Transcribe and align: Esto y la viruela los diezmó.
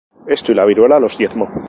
Esto 0.25 0.51
y 0.51 0.55
la 0.55 0.65
viruela 0.65 0.99
los 0.99 1.15
diezmó. 1.15 1.47